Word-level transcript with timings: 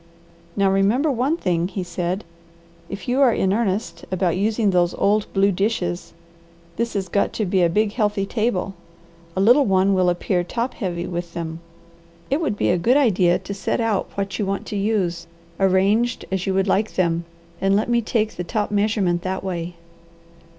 "Now 0.55 0.71
remember 0.71 1.11
one 1.11 1.37
thing," 1.37 1.67
he 1.67 1.83
said. 1.83 2.23
"If 2.89 3.07
you 3.07 3.21
are 3.21 3.31
in 3.31 3.53
earnest 3.53 4.03
about 4.09 4.35
using 4.35 4.71
those 4.71 4.95
old 4.95 5.31
blue 5.31 5.51
dishes, 5.51 6.13
this 6.75 6.95
has 6.95 7.07
got 7.07 7.33
to 7.33 7.45
be 7.45 7.61
a 7.61 7.69
big, 7.69 7.93
healthy 7.93 8.25
table. 8.25 8.73
A 9.35 9.39
little 9.39 9.67
one 9.67 9.93
will 9.93 10.09
appear 10.09 10.43
top 10.43 10.73
heavy 10.73 11.05
with 11.05 11.35
them. 11.35 11.59
It 12.31 12.41
would 12.41 12.57
be 12.57 12.69
a 12.71 12.79
good 12.79 12.97
idea 12.97 13.37
to 13.37 13.53
set 13.53 13.79
out 13.79 14.09
what 14.15 14.39
you 14.39 14.45
want 14.47 14.65
to 14.65 14.75
use, 14.75 15.27
arranged 15.59 16.25
as 16.31 16.47
you 16.47 16.55
would 16.55 16.67
like 16.67 16.95
them, 16.95 17.25
and 17.61 17.75
let 17.75 17.87
me 17.87 18.01
take 18.01 18.37
the 18.37 18.43
top 18.43 18.71
measurement 18.71 19.21
that 19.21 19.43
way." 19.43 19.75